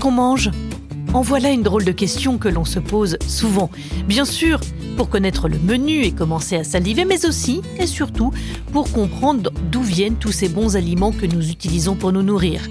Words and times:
qu'on 0.00 0.10
mange 0.10 0.50
En 1.12 1.20
voilà 1.20 1.50
une 1.50 1.62
drôle 1.62 1.84
de 1.84 1.92
question 1.92 2.38
que 2.38 2.48
l'on 2.48 2.64
se 2.64 2.78
pose 2.78 3.18
souvent. 3.26 3.70
Bien 4.06 4.24
sûr, 4.24 4.60
pour 4.96 5.10
connaître 5.10 5.48
le 5.48 5.58
menu 5.58 6.02
et 6.02 6.12
commencer 6.12 6.56
à 6.56 6.64
saliver, 6.64 7.04
mais 7.04 7.26
aussi 7.26 7.60
et 7.78 7.86
surtout 7.86 8.32
pour 8.72 8.90
comprendre 8.90 9.52
d'où 9.70 9.82
viennent 9.82 10.16
tous 10.16 10.32
ces 10.32 10.48
bons 10.48 10.74
aliments 10.74 11.12
que 11.12 11.26
nous 11.26 11.50
utilisons 11.50 11.94
pour 11.94 12.12
nous 12.12 12.22
nourrir. 12.22 12.62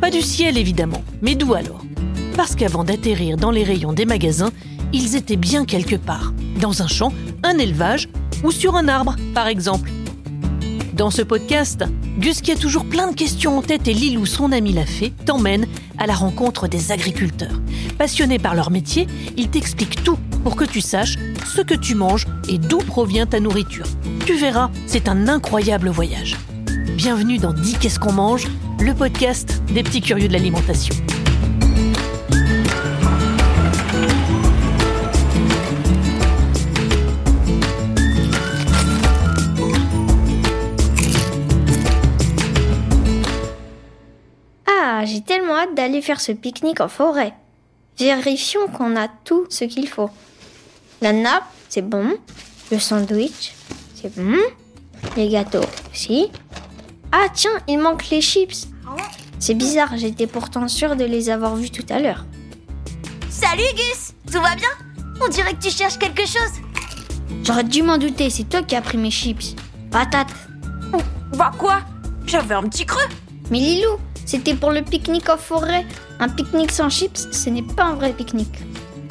Pas 0.00 0.10
du 0.10 0.20
ciel 0.20 0.58
évidemment, 0.58 1.02
mais 1.22 1.34
d'où 1.34 1.54
alors? 1.54 1.82
Parce 2.36 2.54
qu'avant 2.54 2.84
d'atterrir 2.84 3.36
dans 3.36 3.50
les 3.50 3.64
rayons 3.64 3.94
des 3.94 4.04
magasins, 4.04 4.52
ils 4.92 5.16
étaient 5.16 5.36
bien 5.36 5.64
quelque 5.64 5.96
part, 5.96 6.34
dans 6.60 6.82
un 6.82 6.88
champ, 6.88 7.12
un 7.42 7.56
élevage 7.58 8.08
ou 8.44 8.50
sur 8.50 8.76
un 8.76 8.88
arbre 8.88 9.16
par 9.34 9.46
exemple. 9.46 9.90
Dans 10.92 11.10
ce 11.10 11.22
podcast, 11.22 11.84
Gus, 12.18 12.40
qui 12.40 12.50
a 12.50 12.56
toujours 12.56 12.86
plein 12.86 13.10
de 13.10 13.14
questions 13.14 13.58
en 13.58 13.62
tête 13.62 13.86
et 13.88 13.92
Lilou, 13.92 14.24
son 14.24 14.50
ami 14.50 14.72
l'a 14.72 14.86
fait, 14.86 15.12
t'emmène 15.26 15.66
à 15.98 16.06
la 16.06 16.14
rencontre 16.14 16.66
des 16.66 16.90
agriculteurs. 16.90 17.60
Passionnés 17.98 18.38
par 18.38 18.54
leur 18.54 18.70
métier, 18.70 19.06
ils 19.36 19.50
t'expliquent 19.50 20.02
tout 20.02 20.18
pour 20.42 20.56
que 20.56 20.64
tu 20.64 20.80
saches 20.80 21.16
ce 21.44 21.60
que 21.60 21.74
tu 21.74 21.94
manges 21.94 22.26
et 22.48 22.56
d'où 22.56 22.78
provient 22.78 23.26
ta 23.26 23.38
nourriture. 23.38 23.86
Tu 24.24 24.34
verras, 24.34 24.70
c'est 24.86 25.08
un 25.08 25.28
incroyable 25.28 25.90
voyage. 25.90 26.36
Bienvenue 26.96 27.36
dans 27.36 27.52
Dis 27.52 27.76
qu'est-ce 27.78 27.98
qu'on 27.98 28.12
mange, 28.12 28.46
le 28.80 28.94
podcast 28.94 29.62
des 29.74 29.82
petits 29.82 30.00
curieux 30.00 30.28
de 30.28 30.32
l'alimentation. 30.32 30.94
Hâte 45.56 45.74
d'aller 45.74 46.02
faire 46.02 46.20
ce 46.20 46.32
pique-nique 46.32 46.80
en 46.80 46.88
forêt. 46.88 47.32
Vérifions 47.98 48.68
qu'on 48.68 48.94
a 48.94 49.08
tout 49.08 49.46
ce 49.48 49.64
qu'il 49.64 49.88
faut. 49.88 50.10
La 51.00 51.12
nappe, 51.12 51.44
c'est 51.68 51.82
bon. 51.82 52.16
Le 52.70 52.78
sandwich, 52.78 53.54
c'est 53.94 54.14
bon. 54.14 54.36
Les 55.16 55.28
gâteaux 55.28 55.64
aussi. 55.90 56.30
Ah 57.10 57.26
tiens, 57.32 57.58
il 57.68 57.78
manque 57.78 58.08
les 58.10 58.20
chips. 58.20 58.68
C'est 59.38 59.54
bizarre, 59.54 59.96
j'étais 59.96 60.26
pourtant 60.26 60.68
sûre 60.68 60.96
de 60.96 61.04
les 61.04 61.30
avoir 61.30 61.56
vus 61.56 61.70
tout 61.70 61.86
à 61.88 62.00
l'heure. 62.00 62.26
Salut 63.30 63.62
Gus 63.74 64.14
Tout 64.32 64.40
va 64.40 64.54
bien? 64.56 64.68
On 65.24 65.28
dirait 65.28 65.54
que 65.54 65.62
tu 65.62 65.70
cherches 65.70 65.98
quelque 65.98 66.26
chose. 66.26 66.60
J'aurais 67.44 67.64
dû 67.64 67.82
m'en 67.82 67.96
douter, 67.98 68.28
c'est 68.28 68.44
toi 68.44 68.62
qui 68.62 68.76
as 68.76 68.82
pris 68.82 68.98
mes 68.98 69.10
chips. 69.10 69.54
Patate. 69.90 70.28
Bah 71.36 71.52
quoi? 71.58 71.80
J'avais 72.26 72.54
un 72.54 72.64
petit 72.64 72.84
creux. 72.84 73.08
Mais 73.50 73.60
Lilou, 73.60 73.98
c'était 74.26 74.54
pour 74.54 74.72
le 74.72 74.82
pique-nique 74.82 75.28
en 75.28 75.38
forêt. 75.38 75.86
Un 76.18 76.28
pique-nique 76.28 76.72
sans 76.72 76.90
chips, 76.90 77.28
ce 77.30 77.48
n'est 77.48 77.62
pas 77.62 77.84
un 77.84 77.94
vrai 77.94 78.12
pique-nique. 78.12 78.58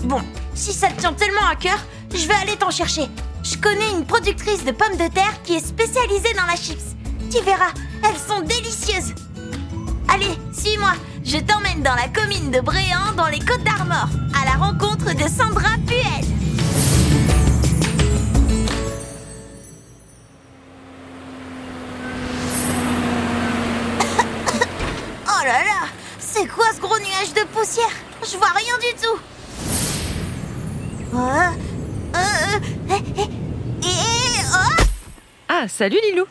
Bon, 0.04 0.22
si 0.54 0.74
ça 0.74 0.90
te 0.90 1.00
tient 1.00 1.14
tellement 1.14 1.48
à 1.50 1.56
cœur, 1.56 1.80
je 2.14 2.28
vais 2.28 2.36
aller 2.36 2.58
t'en 2.58 2.70
chercher. 2.70 3.08
Je 3.44 3.58
connais 3.58 3.92
une 3.98 4.06
productrice 4.06 4.66
de 4.66 4.72
pommes 4.72 4.98
de 4.98 5.12
terre 5.12 5.42
qui 5.44 5.56
est 5.56 5.66
spécialisée 5.66 6.34
dans 6.36 6.46
la 6.46 6.56
chips. 6.56 6.96
Tu 7.32 7.42
verras, 7.44 7.74
elles 8.04 8.20
sont 8.20 8.42
délicieuses. 8.42 9.16
Allez, 10.10 10.38
suis-moi. 10.54 10.94
Je 11.24 11.38
t'emmène 11.38 11.82
dans 11.82 11.96
la 11.96 12.08
commune 12.10 12.52
de 12.52 12.62
Bréant, 12.62 13.14
dans 13.18 13.28
les 13.28 13.40
Côtes 13.40 13.64
d'Armor, 13.64 14.10
à 14.40 14.46
la 14.46 14.64
rencontre 14.64 15.16
de 15.16 15.28
Sandra 15.28 15.72
Puel. 15.88 16.35
Nuage 27.26 27.34
de 27.34 27.48
poussière 27.50 27.90
Je 28.24 28.38
vois 28.38 28.50
rien 28.50 28.78
du 28.78 29.02
tout. 29.02 29.20
Euh, 31.14 31.50
euh, 32.16 32.60
eh, 32.90 33.22
eh, 33.84 33.88
oh 34.54 34.84
Ah, 35.48 35.68
salut 35.68 36.00
Lilou 36.10 36.26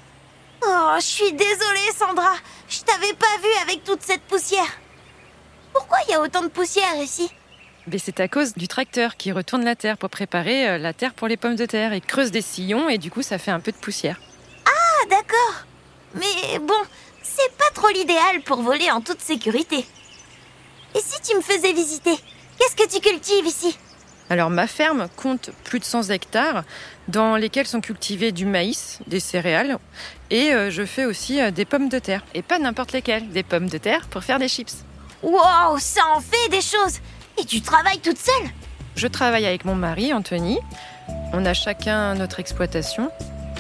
Oh, 0.66 0.94
je 0.96 1.04
suis 1.04 1.32
désolée, 1.32 1.90
Sandra. 1.96 2.34
Je 2.68 2.80
t'avais 2.80 3.12
pas 3.14 3.26
vue 3.42 3.62
avec 3.62 3.84
toute 3.84 4.02
cette 4.02 4.22
poussière. 4.22 4.78
Pourquoi 5.72 5.98
il 6.06 6.12
y 6.12 6.14
a 6.14 6.20
autant 6.20 6.42
de 6.42 6.48
poussière 6.48 6.96
ici? 6.96 7.30
Mais 7.86 7.98
c'est 7.98 8.20
à 8.20 8.28
cause 8.28 8.54
du 8.54 8.66
tracteur 8.66 9.16
qui 9.16 9.32
retourne 9.32 9.64
la 9.64 9.76
terre 9.76 9.98
pour 9.98 10.08
préparer 10.08 10.68
euh, 10.68 10.78
la 10.78 10.94
terre 10.94 11.12
pour 11.12 11.28
les 11.28 11.36
pommes 11.36 11.56
de 11.56 11.66
terre. 11.66 11.92
Il 11.92 12.00
creuse 12.00 12.30
des 12.30 12.40
sillons 12.40 12.88
et 12.88 12.98
du 12.98 13.10
coup 13.10 13.22
ça 13.22 13.38
fait 13.38 13.50
un 13.50 13.60
peu 13.60 13.72
de 13.72 13.76
poussière. 13.76 14.18
Ah, 14.64 15.06
d'accord. 15.10 15.64
Mais 16.14 16.58
bon, 16.60 16.74
c'est 17.22 17.54
pas 17.58 17.70
trop 17.74 17.88
l'idéal 17.88 18.40
pour 18.44 18.62
voler 18.62 18.90
en 18.90 19.02
toute 19.02 19.20
sécurité. 19.20 19.84
Et 20.94 21.00
si 21.00 21.20
tu 21.22 21.36
me 21.36 21.42
faisais 21.42 21.72
visiter? 21.72 22.14
Qu'est-ce 22.58 22.76
que 22.76 22.88
tu 22.88 23.00
cultives 23.00 23.46
ici? 23.46 23.76
Alors 24.30 24.48
ma 24.48 24.66
ferme 24.66 25.08
compte 25.16 25.50
plus 25.64 25.80
de 25.80 25.84
100 25.84 26.10
hectares 26.10 26.64
dans 27.08 27.36
lesquels 27.36 27.66
sont 27.66 27.80
cultivés 27.80 28.32
du 28.32 28.46
maïs, 28.46 29.00
des 29.06 29.20
céréales 29.20 29.78
et 30.30 30.52
euh, 30.54 30.70
je 30.70 30.84
fais 30.84 31.04
aussi 31.04 31.40
euh, 31.40 31.50
des 31.50 31.64
pommes 31.64 31.88
de 31.88 31.98
terre. 31.98 32.24
Et 32.32 32.42
pas 32.42 32.58
n'importe 32.58 32.92
lesquelles, 32.92 33.28
des 33.30 33.42
pommes 33.42 33.68
de 33.68 33.76
terre 33.76 34.06
pour 34.08 34.24
faire 34.24 34.38
des 34.38 34.48
chips. 34.48 34.84
Wow, 35.22 35.78
ça 35.78 36.02
en 36.14 36.20
fait 36.20 36.48
des 36.50 36.60
choses 36.60 37.00
Et 37.40 37.44
tu 37.44 37.60
travailles 37.60 37.98
toute 37.98 38.18
seule? 38.18 38.50
Je 38.96 39.06
travaille 39.06 39.46
avec 39.46 39.64
mon 39.64 39.74
mari, 39.74 40.12
Anthony. 40.12 40.58
On 41.32 41.44
a 41.44 41.52
chacun 41.52 42.14
notre 42.14 42.40
exploitation. 42.40 43.10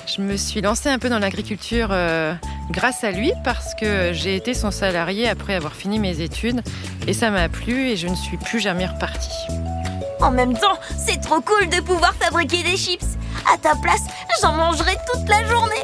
Je 0.06 0.20
me 0.20 0.36
suis 0.36 0.60
lancée 0.60 0.90
un 0.90 0.98
peu 0.98 1.08
dans 1.08 1.18
l'agriculture 1.18 1.88
euh, 1.90 2.34
grâce 2.70 3.04
à 3.04 3.10
lui 3.10 3.32
parce 3.42 3.74
que 3.74 4.12
j'ai 4.12 4.36
été 4.36 4.52
son 4.52 4.70
salarié 4.70 5.28
après 5.28 5.54
avoir 5.54 5.74
fini 5.74 5.98
mes 5.98 6.20
études 6.20 6.62
et 7.06 7.14
ça 7.14 7.30
m'a 7.30 7.48
plu 7.48 7.88
et 7.88 7.96
je 7.96 8.06
ne 8.08 8.14
suis 8.14 8.36
plus 8.36 8.60
jamais 8.60 8.86
repartie. 8.86 9.30
En 10.20 10.30
même 10.30 10.56
temps, 10.56 10.78
c'est 10.96 11.20
trop 11.20 11.40
cool 11.40 11.68
de 11.68 11.80
pouvoir 11.80 12.14
fabriquer 12.14 12.62
des 12.62 12.76
chips. 12.76 13.04
À 13.52 13.58
ta 13.58 13.74
place, 13.76 14.02
j'en 14.40 14.52
mangerai 14.52 14.94
toute 15.12 15.28
la 15.28 15.44
journée. 15.46 15.82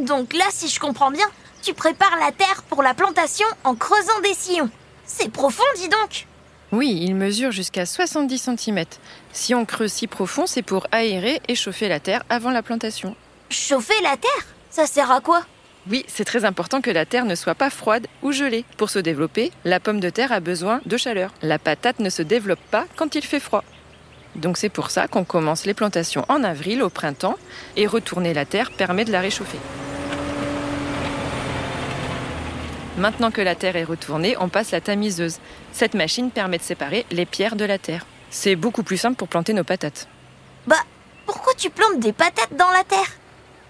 Donc 0.00 0.32
là, 0.32 0.44
si 0.50 0.68
je 0.68 0.78
comprends 0.78 1.10
bien, 1.10 1.26
tu 1.62 1.74
prépares 1.74 2.16
la 2.20 2.30
terre 2.30 2.62
pour 2.68 2.82
la 2.82 2.94
plantation 2.94 3.46
en 3.64 3.74
creusant 3.74 4.20
des 4.22 4.34
sillons. 4.34 4.70
C'est 5.04 5.30
profond, 5.30 5.64
dis 5.76 5.88
donc. 5.88 6.26
Oui, 6.72 6.98
il 7.00 7.14
mesure 7.14 7.52
jusqu'à 7.52 7.86
70 7.86 8.50
cm. 8.56 8.84
Si 9.32 9.54
on 9.54 9.64
creuse 9.64 9.92
si 9.92 10.06
profond, 10.06 10.46
c'est 10.46 10.62
pour 10.62 10.86
aérer 10.90 11.40
et 11.46 11.54
chauffer 11.54 11.88
la 11.88 12.00
terre 12.00 12.24
avant 12.28 12.50
la 12.50 12.62
plantation. 12.62 13.14
Chauffer 13.50 14.00
la 14.02 14.16
terre? 14.16 14.46
Ça 14.70 14.86
sert 14.86 15.10
à 15.10 15.20
quoi? 15.20 15.42
Oui, 15.88 16.04
c'est 16.08 16.24
très 16.24 16.44
important 16.44 16.80
que 16.80 16.90
la 16.90 17.06
terre 17.06 17.24
ne 17.24 17.36
soit 17.36 17.54
pas 17.54 17.70
froide 17.70 18.08
ou 18.22 18.32
gelée. 18.32 18.64
Pour 18.76 18.90
se 18.90 18.98
développer, 18.98 19.52
la 19.64 19.78
pomme 19.78 20.00
de 20.00 20.10
terre 20.10 20.32
a 20.32 20.40
besoin 20.40 20.80
de 20.84 20.96
chaleur. 20.96 21.32
La 21.42 21.60
patate 21.60 22.00
ne 22.00 22.10
se 22.10 22.22
développe 22.22 22.60
pas 22.72 22.86
quand 22.96 23.14
il 23.14 23.22
fait 23.22 23.38
froid. 23.38 23.62
Donc 24.34 24.58
c'est 24.58 24.68
pour 24.68 24.90
ça 24.90 25.06
qu'on 25.06 25.24
commence 25.24 25.64
les 25.64 25.74
plantations 25.74 26.26
en 26.28 26.42
avril 26.42 26.82
au 26.82 26.90
printemps 26.90 27.36
et 27.76 27.86
retourner 27.86 28.34
la 28.34 28.44
terre 28.44 28.72
permet 28.72 29.04
de 29.04 29.12
la 29.12 29.20
réchauffer. 29.20 29.58
Maintenant 32.96 33.30
que 33.30 33.42
la 33.42 33.54
terre 33.54 33.76
est 33.76 33.84
retournée, 33.84 34.36
on 34.40 34.48
passe 34.48 34.70
la 34.70 34.80
tamiseuse. 34.80 35.38
Cette 35.72 35.92
machine 35.92 36.30
permet 36.30 36.56
de 36.56 36.62
séparer 36.62 37.04
les 37.10 37.26
pierres 37.26 37.56
de 37.56 37.66
la 37.66 37.76
terre. 37.78 38.06
C'est 38.30 38.56
beaucoup 38.56 38.82
plus 38.82 38.96
simple 38.96 39.16
pour 39.16 39.28
planter 39.28 39.52
nos 39.52 39.64
patates. 39.64 40.08
Bah, 40.66 40.76
pourquoi 41.26 41.52
tu 41.54 41.68
plantes 41.68 42.00
des 42.00 42.14
patates 42.14 42.56
dans 42.56 42.70
la 42.70 42.84
terre? 42.84 43.12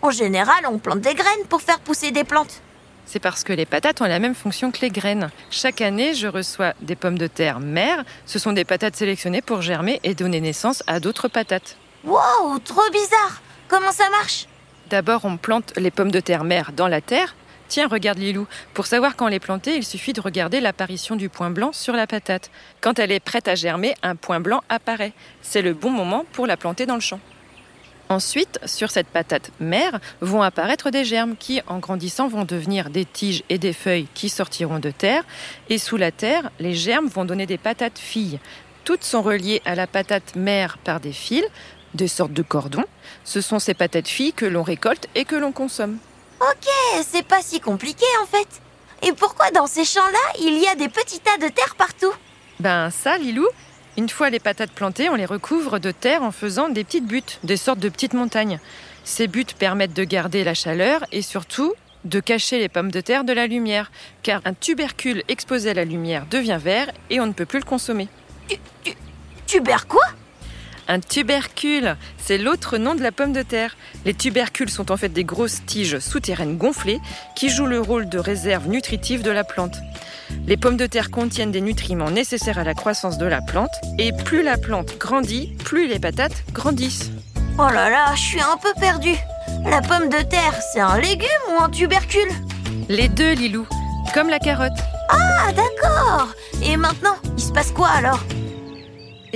En 0.00 0.10
général, 0.10 0.64
on 0.70 0.78
plante 0.78 1.00
des 1.00 1.14
graines 1.14 1.46
pour 1.48 1.60
faire 1.60 1.80
pousser 1.80 2.12
des 2.12 2.22
plantes. 2.22 2.62
C'est 3.04 3.18
parce 3.18 3.42
que 3.42 3.52
les 3.52 3.66
patates 3.66 4.00
ont 4.00 4.06
la 4.06 4.20
même 4.20 4.34
fonction 4.34 4.70
que 4.70 4.80
les 4.80 4.90
graines. 4.90 5.30
Chaque 5.50 5.80
année, 5.80 6.14
je 6.14 6.28
reçois 6.28 6.74
des 6.80 6.96
pommes 6.96 7.18
de 7.18 7.26
terre 7.26 7.58
mères. 7.58 8.04
Ce 8.26 8.38
sont 8.38 8.52
des 8.52 8.64
patates 8.64 8.96
sélectionnées 8.96 9.42
pour 9.42 9.60
germer 9.60 10.00
et 10.04 10.14
donner 10.14 10.40
naissance 10.40 10.84
à 10.86 11.00
d'autres 11.00 11.28
patates. 11.28 11.76
Wow, 12.04 12.58
trop 12.64 12.88
bizarre 12.92 13.42
Comment 13.68 13.90
ça 13.90 14.08
marche? 14.10 14.46
D'abord, 14.90 15.24
on 15.24 15.36
plante 15.36 15.72
les 15.76 15.90
pommes 15.90 16.12
de 16.12 16.20
terre 16.20 16.44
mères 16.44 16.70
dans 16.72 16.86
la 16.86 17.00
terre. 17.00 17.34
Tiens, 17.68 17.88
regarde 17.88 18.18
Lilou. 18.18 18.46
Pour 18.74 18.86
savoir 18.86 19.16
quand 19.16 19.28
les 19.28 19.40
planter, 19.40 19.76
il 19.76 19.84
suffit 19.84 20.12
de 20.12 20.20
regarder 20.20 20.60
l'apparition 20.60 21.16
du 21.16 21.28
point 21.28 21.50
blanc 21.50 21.72
sur 21.72 21.94
la 21.94 22.06
patate. 22.06 22.50
Quand 22.80 22.98
elle 22.98 23.10
est 23.10 23.20
prête 23.20 23.48
à 23.48 23.54
germer, 23.54 23.94
un 24.02 24.14
point 24.14 24.40
blanc 24.40 24.62
apparaît. 24.68 25.12
C'est 25.42 25.62
le 25.62 25.74
bon 25.74 25.90
moment 25.90 26.24
pour 26.32 26.46
la 26.46 26.56
planter 26.56 26.86
dans 26.86 26.94
le 26.94 27.00
champ. 27.00 27.20
Ensuite, 28.08 28.60
sur 28.66 28.92
cette 28.92 29.08
patate 29.08 29.50
mère, 29.58 29.98
vont 30.20 30.42
apparaître 30.42 30.90
des 30.90 31.04
germes 31.04 31.34
qui, 31.36 31.60
en 31.66 31.80
grandissant, 31.80 32.28
vont 32.28 32.44
devenir 32.44 32.88
des 32.88 33.04
tiges 33.04 33.42
et 33.48 33.58
des 33.58 33.72
feuilles 33.72 34.06
qui 34.14 34.28
sortiront 34.28 34.78
de 34.78 34.92
terre. 34.92 35.24
Et 35.68 35.78
sous 35.78 35.96
la 35.96 36.12
terre, 36.12 36.50
les 36.60 36.74
germes 36.74 37.08
vont 37.08 37.24
donner 37.24 37.46
des 37.46 37.58
patates 37.58 37.98
filles. 37.98 38.38
Toutes 38.84 39.02
sont 39.02 39.22
reliées 39.22 39.60
à 39.64 39.74
la 39.74 39.88
patate 39.88 40.36
mère 40.36 40.78
par 40.78 41.00
des 41.00 41.12
fils, 41.12 41.44
des 41.94 42.06
sortes 42.06 42.32
de 42.32 42.42
cordons. 42.42 42.84
Ce 43.24 43.40
sont 43.40 43.58
ces 43.58 43.74
patates 43.74 44.06
filles 44.06 44.32
que 44.32 44.46
l'on 44.46 44.62
récolte 44.62 45.08
et 45.16 45.24
que 45.24 45.34
l'on 45.34 45.50
consomme. 45.50 45.98
Ok, 46.40 46.68
c'est 47.10 47.26
pas 47.26 47.40
si 47.42 47.60
compliqué 47.60 48.04
en 48.22 48.26
fait. 48.26 48.48
Et 49.02 49.12
pourquoi 49.12 49.50
dans 49.50 49.66
ces 49.66 49.84
champs-là, 49.84 50.38
il 50.40 50.58
y 50.58 50.66
a 50.66 50.74
des 50.74 50.88
petits 50.88 51.20
tas 51.20 51.36
de 51.38 51.48
terre 51.48 51.74
partout 51.76 52.12
Ben 52.60 52.90
ça, 52.90 53.16
Lilou, 53.18 53.46
une 53.96 54.08
fois 54.08 54.28
les 54.28 54.38
patates 54.38 54.72
plantées, 54.72 55.08
on 55.08 55.14
les 55.14 55.24
recouvre 55.24 55.78
de 55.78 55.90
terre 55.90 56.22
en 56.22 56.32
faisant 56.32 56.68
des 56.68 56.84
petites 56.84 57.06
buttes, 57.06 57.38
des 57.42 57.56
sortes 57.56 57.78
de 57.78 57.88
petites 57.88 58.12
montagnes. 58.12 58.60
Ces 59.04 59.28
buttes 59.28 59.54
permettent 59.54 59.94
de 59.94 60.04
garder 60.04 60.44
la 60.44 60.54
chaleur 60.54 61.04
et 61.12 61.22
surtout 61.22 61.72
de 62.04 62.20
cacher 62.20 62.58
les 62.58 62.68
pommes 62.68 62.90
de 62.90 63.00
terre 63.00 63.24
de 63.24 63.32
la 63.32 63.46
lumière, 63.46 63.90
car 64.22 64.40
un 64.44 64.54
tubercule 64.54 65.24
exposé 65.28 65.70
à 65.70 65.74
la 65.74 65.84
lumière 65.84 66.26
devient 66.30 66.58
vert 66.62 66.90
et 67.10 67.20
on 67.20 67.26
ne 67.26 67.32
peut 67.32 67.46
plus 67.46 67.58
le 67.58 67.64
consommer. 67.64 68.08
Tu, 68.48 68.56
tu, 68.84 68.94
tuber 69.46 69.76
quoi 69.88 70.04
un 70.88 71.00
tubercule, 71.00 71.96
c'est 72.18 72.38
l'autre 72.38 72.78
nom 72.78 72.94
de 72.94 73.02
la 73.02 73.12
pomme 73.12 73.32
de 73.32 73.42
terre. 73.42 73.76
Les 74.04 74.14
tubercules 74.14 74.70
sont 74.70 74.92
en 74.92 74.96
fait 74.96 75.08
des 75.08 75.24
grosses 75.24 75.64
tiges 75.66 75.98
souterraines 75.98 76.56
gonflées 76.56 77.00
qui 77.34 77.48
jouent 77.48 77.66
le 77.66 77.80
rôle 77.80 78.08
de 78.08 78.18
réserve 78.18 78.68
nutritive 78.68 79.22
de 79.22 79.30
la 79.30 79.44
plante. 79.44 79.76
Les 80.46 80.56
pommes 80.56 80.76
de 80.76 80.86
terre 80.86 81.10
contiennent 81.10 81.52
des 81.52 81.60
nutriments 81.60 82.10
nécessaires 82.10 82.58
à 82.58 82.64
la 82.64 82.74
croissance 82.74 83.18
de 83.18 83.26
la 83.26 83.40
plante 83.40 83.70
et 83.98 84.12
plus 84.12 84.42
la 84.42 84.58
plante 84.58 84.98
grandit, 84.98 85.56
plus 85.64 85.88
les 85.88 85.98
patates 85.98 86.44
grandissent. 86.52 87.10
Oh 87.58 87.68
là 87.72 87.90
là, 87.90 88.14
je 88.14 88.20
suis 88.20 88.40
un 88.40 88.56
peu 88.56 88.72
perdue. 88.78 89.16
La 89.64 89.80
pomme 89.80 90.08
de 90.08 90.22
terre, 90.22 90.54
c'est 90.72 90.80
un 90.80 90.98
légume 90.98 91.28
ou 91.50 91.62
un 91.62 91.70
tubercule? 91.70 92.28
Les 92.88 93.08
deux, 93.08 93.32
Lilou, 93.32 93.66
comme 94.14 94.28
la 94.28 94.38
carotte. 94.38 94.78
Ah, 95.08 95.52
d'accord. 95.52 96.28
Et 96.62 96.76
maintenant, 96.76 97.16
il 97.36 97.42
se 97.42 97.52
passe 97.52 97.72
quoi 97.72 97.88
alors? 97.88 98.20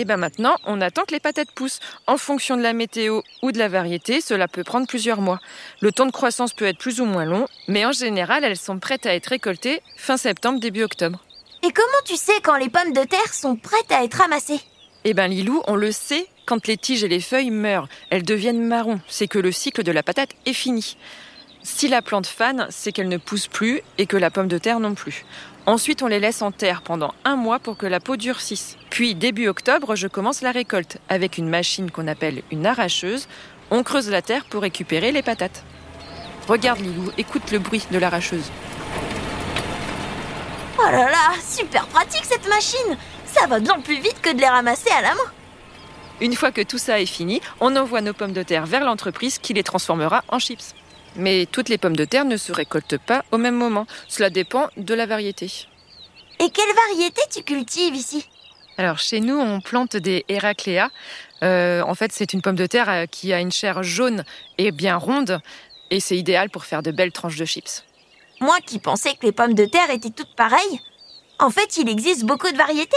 Et 0.00 0.06
bien 0.06 0.17
maintenant, 0.17 0.56
on 0.64 0.81
attend 0.81 1.05
que 1.05 1.12
les 1.12 1.20
patates 1.20 1.50
poussent. 1.50 1.81
En 2.06 2.17
fonction 2.17 2.56
de 2.56 2.62
la 2.62 2.73
météo 2.73 3.20
ou 3.43 3.52
de 3.52 3.58
la 3.58 3.69
variété, 3.69 4.23
cela 4.23 4.49
peut 4.49 4.64
prendre 4.64 4.87
plusieurs 4.87 5.20
mois. 5.20 5.41
Le 5.82 5.93
temps 5.93 6.06
de 6.06 6.11
croissance 6.11 6.55
peut 6.55 6.64
être 6.64 6.79
plus 6.79 7.02
ou 7.02 7.05
moins 7.05 7.26
long, 7.26 7.47
mais 7.69 7.85
en 7.85 7.93
général, 7.93 8.43
elles 8.43 8.56
sont 8.56 8.79
prêtes 8.79 9.05
à 9.05 9.14
être 9.14 9.26
récoltées 9.26 9.82
fin 9.99 10.17
septembre, 10.17 10.58
début 10.58 10.85
octobre. 10.85 11.23
Et 11.62 11.70
comment 11.70 12.02
tu 12.06 12.17
sais 12.17 12.41
quand 12.43 12.56
les 12.56 12.70
pommes 12.70 12.94
de 12.94 13.05
terre 13.05 13.35
sont 13.35 13.56
prêtes 13.56 13.93
à 13.93 14.02
être 14.02 14.14
ramassées? 14.14 14.61
Eh 15.05 15.12
bien 15.12 15.29
Lilou, 15.29 15.62
on 15.67 15.76
le 15.76 15.93
sait 15.93 16.26
quand 16.47 16.67
les 16.67 16.79
tiges 16.79 17.05
et 17.05 17.08
les 17.08 17.20
feuilles 17.20 17.50
meurent. 17.50 17.88
Elles 18.08 18.23
deviennent 18.23 18.67
marron. 18.67 19.00
C'est 19.06 19.29
que 19.29 19.38
le 19.38 19.52
cycle 19.52 19.82
de 19.82 19.93
la 19.93 20.02
patate 20.02 20.31
est 20.47 20.55
fini. 20.55 20.97
Si 21.62 21.88
la 21.88 22.00
plante 22.00 22.26
fane, 22.26 22.66
c'est 22.70 22.90
qu'elle 22.90 23.08
ne 23.08 23.18
pousse 23.18 23.46
plus 23.46 23.82
et 23.98 24.06
que 24.06 24.16
la 24.16 24.30
pomme 24.30 24.48
de 24.48 24.56
terre 24.56 24.80
non 24.80 24.94
plus. 24.94 25.26
Ensuite, 25.66 26.02
on 26.02 26.06
les 26.06 26.20
laisse 26.20 26.40
en 26.40 26.52
terre 26.52 26.80
pendant 26.80 27.12
un 27.24 27.36
mois 27.36 27.58
pour 27.58 27.76
que 27.76 27.86
la 27.86 28.00
peau 28.00 28.16
durcisse. 28.16 28.76
Puis, 28.88 29.14
début 29.14 29.46
octobre, 29.46 29.94
je 29.94 30.08
commence 30.08 30.40
la 30.40 30.52
récolte. 30.52 30.98
Avec 31.10 31.36
une 31.36 31.48
machine 31.48 31.90
qu'on 31.90 32.08
appelle 32.08 32.42
une 32.50 32.64
arracheuse, 32.64 33.28
on 33.70 33.82
creuse 33.82 34.08
la 34.08 34.22
terre 34.22 34.46
pour 34.46 34.62
récupérer 34.62 35.12
les 35.12 35.22
patates. 35.22 35.62
Regarde 36.48 36.80
Lilou, 36.80 37.10
écoute 37.18 37.50
le 37.52 37.58
bruit 37.58 37.86
de 37.90 37.98
l'arracheuse. 37.98 38.50
Oh 40.78 40.90
là 40.90 41.10
là, 41.10 41.34
super 41.46 41.86
pratique 41.88 42.24
cette 42.24 42.48
machine 42.48 42.96
Ça 43.26 43.46
va 43.46 43.60
bien 43.60 43.78
plus 43.80 44.00
vite 44.00 44.18
que 44.22 44.32
de 44.32 44.40
les 44.40 44.48
ramasser 44.48 44.88
à 44.90 45.02
la 45.02 45.14
main 45.14 45.30
Une 46.22 46.34
fois 46.34 46.52
que 46.52 46.62
tout 46.62 46.78
ça 46.78 47.00
est 47.00 47.06
fini, 47.06 47.42
on 47.60 47.76
envoie 47.76 48.00
nos 48.00 48.14
pommes 48.14 48.32
de 48.32 48.42
terre 48.42 48.64
vers 48.64 48.82
l'entreprise 48.82 49.38
qui 49.38 49.52
les 49.52 49.62
transformera 49.62 50.24
en 50.28 50.38
chips. 50.38 50.74
Mais 51.16 51.46
toutes 51.50 51.68
les 51.68 51.78
pommes 51.78 51.96
de 51.96 52.04
terre 52.04 52.24
ne 52.24 52.36
se 52.36 52.52
récoltent 52.52 52.98
pas 52.98 53.24
au 53.32 53.38
même 53.38 53.56
moment. 53.56 53.86
Cela 54.08 54.30
dépend 54.30 54.68
de 54.76 54.94
la 54.94 55.06
variété. 55.06 55.50
Et 56.38 56.50
quelle 56.50 56.74
variété 56.88 57.20
tu 57.30 57.42
cultives 57.42 57.94
ici? 57.94 58.26
Alors 58.78 58.98
chez 58.98 59.20
nous, 59.20 59.38
on 59.38 59.60
plante 59.60 59.96
des 59.96 60.24
Heraclea. 60.28 60.88
Euh, 61.42 61.82
en 61.82 61.94
fait, 61.94 62.12
c'est 62.12 62.32
une 62.32 62.40
pomme 62.40 62.56
de 62.56 62.66
terre 62.66 62.88
euh, 62.88 63.06
qui 63.06 63.32
a 63.32 63.40
une 63.40 63.52
chair 63.52 63.82
jaune 63.82 64.24
et 64.56 64.70
bien 64.70 64.96
ronde. 64.96 65.40
Et 65.90 66.00
c'est 66.00 66.16
idéal 66.16 66.50
pour 66.50 66.64
faire 66.64 66.82
de 66.82 66.90
belles 66.90 67.12
tranches 67.12 67.36
de 67.36 67.44
chips. 67.44 67.84
Moi 68.40 68.56
qui 68.64 68.78
pensais 68.78 69.14
que 69.14 69.26
les 69.26 69.32
pommes 69.32 69.54
de 69.54 69.66
terre 69.66 69.90
étaient 69.90 70.10
toutes 70.10 70.34
pareilles, 70.34 70.80
en 71.38 71.50
fait, 71.50 71.76
il 71.76 71.88
existe 71.88 72.24
beaucoup 72.24 72.50
de 72.50 72.56
variétés. 72.56 72.96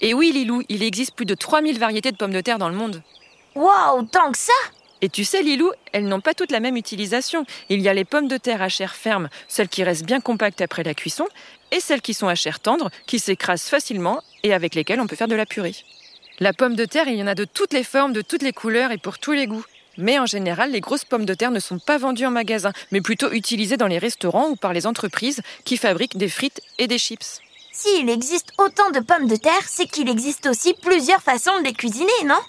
Et 0.00 0.14
oui, 0.14 0.30
Lilou, 0.32 0.62
il 0.68 0.82
existe 0.82 1.14
plus 1.14 1.26
de 1.26 1.34
3000 1.34 1.78
variétés 1.78 2.12
de 2.12 2.16
pommes 2.16 2.32
de 2.32 2.40
terre 2.40 2.58
dans 2.58 2.68
le 2.68 2.76
monde. 2.76 3.02
Waouh, 3.54 4.04
tant 4.04 4.30
que 4.30 4.38
ça 4.38 4.52
et 5.02 5.08
tu 5.08 5.24
sais, 5.24 5.42
Lilou, 5.42 5.70
elles 5.92 6.06
n'ont 6.06 6.20
pas 6.20 6.34
toutes 6.34 6.50
la 6.50 6.60
même 6.60 6.76
utilisation. 6.76 7.44
Il 7.68 7.80
y 7.80 7.88
a 7.88 7.94
les 7.94 8.04
pommes 8.04 8.28
de 8.28 8.38
terre 8.38 8.62
à 8.62 8.68
chair 8.68 8.94
ferme, 8.94 9.28
celles 9.46 9.68
qui 9.68 9.84
restent 9.84 10.06
bien 10.06 10.20
compactes 10.20 10.60
après 10.60 10.82
la 10.82 10.94
cuisson, 10.94 11.26
et 11.70 11.80
celles 11.80 12.00
qui 12.00 12.14
sont 12.14 12.28
à 12.28 12.34
chair 12.34 12.60
tendre, 12.60 12.90
qui 13.06 13.18
s'écrasent 13.18 13.68
facilement 13.68 14.22
et 14.42 14.54
avec 14.54 14.74
lesquelles 14.74 15.00
on 15.00 15.06
peut 15.06 15.16
faire 15.16 15.28
de 15.28 15.34
la 15.34 15.46
purée. 15.46 15.74
La 16.38 16.52
pomme 16.52 16.76
de 16.76 16.84
terre, 16.84 17.08
il 17.08 17.16
y 17.16 17.22
en 17.22 17.26
a 17.26 17.34
de 17.34 17.44
toutes 17.44 17.72
les 17.72 17.84
formes, 17.84 18.12
de 18.12 18.22
toutes 18.22 18.42
les 18.42 18.52
couleurs 18.52 18.92
et 18.92 18.98
pour 18.98 19.18
tous 19.18 19.32
les 19.32 19.46
goûts. 19.46 19.64
Mais 19.98 20.18
en 20.18 20.26
général, 20.26 20.72
les 20.72 20.80
grosses 20.80 21.06
pommes 21.06 21.24
de 21.24 21.32
terre 21.32 21.50
ne 21.50 21.60
sont 21.60 21.78
pas 21.78 21.96
vendues 21.96 22.26
en 22.26 22.30
magasin, 22.30 22.72
mais 22.92 23.00
plutôt 23.00 23.32
utilisées 23.32 23.78
dans 23.78 23.86
les 23.86 23.98
restaurants 23.98 24.50
ou 24.50 24.56
par 24.56 24.74
les 24.74 24.86
entreprises 24.86 25.40
qui 25.64 25.78
fabriquent 25.78 26.18
des 26.18 26.28
frites 26.28 26.60
et 26.78 26.86
des 26.86 26.98
chips. 26.98 27.40
S'il 27.78 28.08
existe 28.08 28.52
autant 28.56 28.88
de 28.88 29.00
pommes 29.00 29.28
de 29.28 29.36
terre, 29.36 29.52
c'est 29.66 29.84
qu'il 29.86 30.08
existe 30.08 30.46
aussi 30.46 30.72
plusieurs 30.72 31.20
façons 31.20 31.58
de 31.58 31.64
les 31.64 31.74
cuisiner, 31.74 32.24
non? 32.24 32.40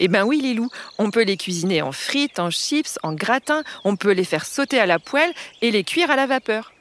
Eh 0.00 0.08
ben 0.08 0.24
oui, 0.24 0.42
Lilou, 0.42 0.68
on 0.98 1.10
peut 1.10 1.22
les 1.22 1.38
cuisiner 1.38 1.80
en 1.80 1.92
frites, 1.92 2.38
en 2.38 2.50
chips, 2.50 2.98
en 3.02 3.14
gratin, 3.14 3.64
on 3.84 3.96
peut 3.96 4.12
les 4.12 4.24
faire 4.24 4.44
sauter 4.44 4.78
à 4.78 4.84
la 4.84 4.98
poêle 4.98 5.32
et 5.62 5.70
les 5.70 5.82
cuire 5.82 6.10
à 6.10 6.16
la 6.16 6.26
vapeur. 6.26 6.72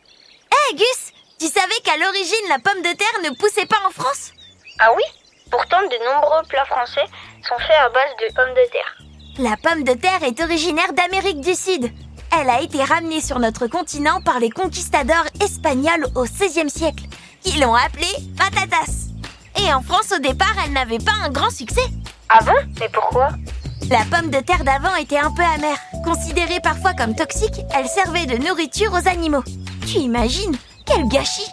Hé 0.51 0.73
hey, 0.73 0.75
Gus, 0.75 1.13
tu 1.39 1.45
savais 1.45 1.79
qu'à 1.85 1.95
l'origine 1.95 2.49
la 2.49 2.59
pomme 2.59 2.81
de 2.81 2.97
terre 2.97 3.31
ne 3.31 3.33
poussait 3.37 3.65
pas 3.65 3.79
en 3.87 3.91
France? 3.91 4.33
Ah 4.79 4.91
oui 4.93 5.03
Pourtant 5.49 5.81
de 5.83 6.15
nombreux 6.15 6.45
plats 6.49 6.65
français 6.65 7.05
sont 7.47 7.57
faits 7.59 7.79
à 7.79 7.89
base 7.91 8.11
de 8.19 8.35
pommes 8.35 8.55
de 8.55 8.71
terre. 8.71 8.97
La 9.39 9.55
pomme 9.55 9.85
de 9.85 9.93
terre 9.93 10.21
est 10.23 10.41
originaire 10.41 10.91
d'Amérique 10.91 11.39
du 11.39 11.55
Sud. 11.55 11.93
Elle 12.37 12.49
a 12.49 12.61
été 12.61 12.83
ramenée 12.83 13.21
sur 13.21 13.39
notre 13.39 13.67
continent 13.67 14.19
par 14.21 14.39
les 14.41 14.49
conquistadors 14.49 15.25
espagnols 15.41 16.07
au 16.15 16.23
XVIe 16.23 16.69
siècle, 16.69 17.04
qui 17.45 17.59
l'ont 17.59 17.75
appelée 17.75 18.13
patatas. 18.37 19.09
Et 19.57 19.71
en 19.73 19.81
France 19.81 20.11
au 20.15 20.19
départ, 20.19 20.55
elle 20.65 20.73
n'avait 20.73 20.99
pas 20.99 21.13
un 21.23 21.29
grand 21.29 21.51
succès. 21.51 21.85
Ah 22.29 22.43
bon? 22.43 22.53
Mais 22.79 22.89
pourquoi? 22.89 23.29
La 23.89 24.03
pomme 24.11 24.31
de 24.31 24.39
terre 24.39 24.63
d'avant 24.63 24.95
était 24.95 25.19
un 25.19 25.31
peu 25.31 25.43
amère. 25.43 25.77
Considérée 26.03 26.59
parfois 26.59 26.93
comme 26.93 27.15
toxique, 27.15 27.61
elle 27.75 27.87
servait 27.87 28.25
de 28.25 28.37
nourriture 28.37 28.91
aux 28.91 29.07
animaux. 29.07 29.43
Tu 29.85 29.99
imagines? 29.99 30.57
Quel 30.87 31.07
gâchis 31.07 31.51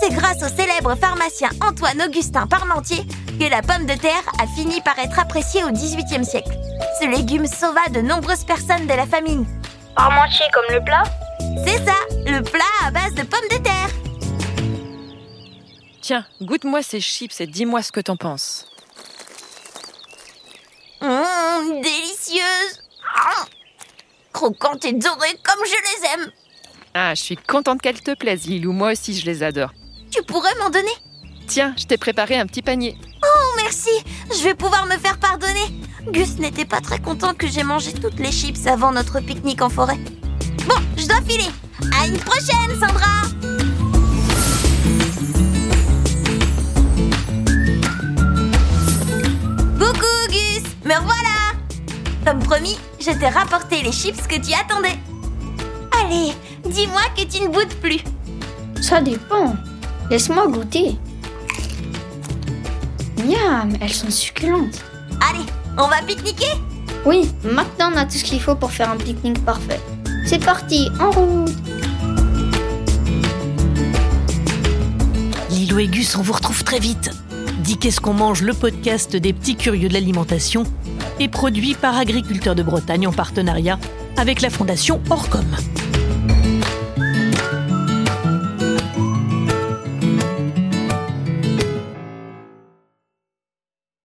C'est 0.00 0.14
grâce 0.14 0.42
au 0.42 0.48
célèbre 0.48 0.94
pharmacien 0.94 1.50
Antoine-Augustin 1.60 2.46
Parmentier 2.46 3.04
que 3.38 3.50
la 3.50 3.62
pomme 3.62 3.86
de 3.86 3.94
terre 3.94 4.22
a 4.40 4.46
fini 4.46 4.80
par 4.80 4.98
être 4.98 5.18
appréciée 5.18 5.64
au 5.64 5.70
XVIIIe 5.70 6.24
siècle. 6.24 6.56
Ce 7.00 7.06
légume 7.06 7.46
sauva 7.46 7.88
de 7.92 8.00
nombreuses 8.00 8.44
personnes 8.44 8.86
de 8.86 8.94
la 8.94 9.06
famine. 9.06 9.44
Parmentier 9.96 10.46
comme 10.52 10.74
le 10.74 10.84
plat? 10.84 11.02
C'est 11.66 11.84
ça, 11.84 11.96
le 12.26 12.42
plat 12.42 12.86
à 12.86 12.90
base 12.90 13.14
de 13.14 13.22
pommes 13.22 13.48
de 13.50 13.56
terre. 13.56 13.85
Tiens, 16.06 16.24
goûte-moi 16.40 16.84
ces 16.84 17.00
chips 17.00 17.40
et 17.40 17.48
dis-moi 17.48 17.82
ce 17.82 17.90
que 17.90 17.98
t'en 17.98 18.16
penses. 18.16 18.64
Mmh, 21.00 21.80
délicieuse 21.82 22.80
ah, 23.02 23.44
Croquantes 24.32 24.84
et 24.84 24.92
dorées 24.92 25.36
comme 25.42 25.64
je 25.64 25.72
les 25.72 26.08
aime 26.12 26.30
Ah, 26.94 27.12
je 27.16 27.22
suis 27.22 27.36
contente 27.36 27.82
qu'elles 27.82 28.00
te 28.00 28.14
plaisent, 28.14 28.46
Lilou. 28.46 28.70
Moi 28.70 28.92
aussi, 28.92 29.18
je 29.18 29.26
les 29.26 29.42
adore. 29.42 29.72
Tu 30.12 30.22
pourrais 30.22 30.54
m'en 30.60 30.70
donner? 30.70 30.94
Tiens, 31.48 31.74
je 31.76 31.86
t'ai 31.86 31.96
préparé 31.96 32.36
un 32.36 32.46
petit 32.46 32.62
panier. 32.62 32.96
Oh, 33.24 33.56
merci 33.56 33.90
Je 34.30 34.44
vais 34.44 34.54
pouvoir 34.54 34.86
me 34.86 34.98
faire 34.98 35.18
pardonner. 35.18 35.82
Gus 36.06 36.38
n'était 36.38 36.66
pas 36.66 36.80
très 36.80 37.00
content 37.00 37.34
que 37.34 37.48
j'ai 37.48 37.64
mangé 37.64 37.92
toutes 37.92 38.20
les 38.20 38.30
chips 38.30 38.68
avant 38.68 38.92
notre 38.92 39.18
pique-nique 39.18 39.60
en 39.60 39.70
forêt. 39.70 39.98
Bon, 40.68 40.76
je 40.96 41.08
dois 41.08 41.20
filer. 41.22 41.50
À 42.00 42.06
une 42.06 42.18
prochaine, 42.18 42.78
Sandra 42.78 43.26
Me 50.86 50.94
voilà 51.02 51.52
Comme 52.24 52.38
promis, 52.44 52.78
je 53.00 53.10
t'ai 53.10 53.28
rapporté 53.28 53.82
les 53.82 53.90
chips 53.90 54.26
que 54.28 54.36
tu 54.36 54.54
attendais. 54.54 54.96
Allez, 56.00 56.32
dis-moi 56.64 57.02
que 57.16 57.24
tu 57.24 57.42
ne 57.42 57.48
goûtes 57.48 57.74
plus. 57.80 58.00
Ça 58.80 59.00
dépend. 59.00 59.54
Laisse-moi 60.10 60.46
goûter. 60.46 60.96
Miam, 63.24 63.76
elles 63.80 63.92
sont 63.92 64.10
succulentes. 64.10 64.84
Allez, 65.28 65.44
on 65.76 65.88
va 65.88 66.02
pique-niquer? 66.06 66.52
Oui, 67.04 67.28
maintenant 67.42 67.90
on 67.92 67.96
a 67.96 68.04
tout 68.04 68.18
ce 68.18 68.24
qu'il 68.24 68.40
faut 68.40 68.54
pour 68.54 68.70
faire 68.70 68.90
un 68.90 68.96
pique-nique 68.96 69.44
parfait. 69.44 69.80
C'est 70.24 70.44
parti, 70.44 70.88
en 71.00 71.10
route 71.10 71.50
Lilo 75.50 75.78
et 75.78 75.88
Gus, 75.88 76.14
on 76.16 76.22
vous 76.22 76.32
retrouve 76.32 76.62
très 76.62 76.78
vite. 76.78 77.10
Dis 77.66 77.78
qu'est-ce 77.78 78.00
qu'on 78.00 78.12
mange, 78.12 78.42
le 78.42 78.54
podcast 78.54 79.16
des 79.16 79.32
petits 79.32 79.56
curieux 79.56 79.88
de 79.88 79.92
l'alimentation, 79.92 80.62
est 81.18 81.26
produit 81.26 81.74
par 81.74 81.96
Agriculteurs 81.96 82.54
de 82.54 82.62
Bretagne 82.62 83.08
en 83.08 83.12
partenariat 83.12 83.80
avec 84.16 84.40
la 84.40 84.50
Fondation 84.50 85.00
Orcom. 85.10 85.44